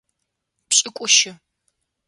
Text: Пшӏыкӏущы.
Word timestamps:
Пшӏыкӏущы. 0.69 1.31